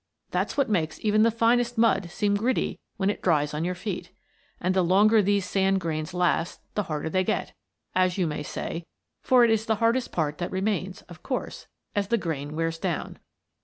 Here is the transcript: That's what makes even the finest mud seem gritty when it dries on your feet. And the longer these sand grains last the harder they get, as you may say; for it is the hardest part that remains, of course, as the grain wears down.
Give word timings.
That's 0.31 0.57
what 0.57 0.67
makes 0.67 0.97
even 1.05 1.21
the 1.21 1.29
finest 1.29 1.77
mud 1.77 2.09
seem 2.09 2.33
gritty 2.35 2.79
when 2.97 3.11
it 3.11 3.21
dries 3.21 3.53
on 3.53 3.63
your 3.63 3.75
feet. 3.75 4.09
And 4.59 4.73
the 4.73 4.81
longer 4.81 5.21
these 5.21 5.45
sand 5.47 5.79
grains 5.79 6.11
last 6.11 6.59
the 6.73 6.81
harder 6.89 7.07
they 7.07 7.23
get, 7.23 7.53
as 7.93 8.17
you 8.17 8.25
may 8.25 8.41
say; 8.41 8.87
for 9.21 9.43
it 9.45 9.51
is 9.51 9.67
the 9.67 9.75
hardest 9.75 10.11
part 10.11 10.39
that 10.39 10.49
remains, 10.49 11.03
of 11.03 11.21
course, 11.21 11.67
as 11.95 12.07
the 12.07 12.17
grain 12.17 12.55
wears 12.55 12.79
down. 12.79 13.19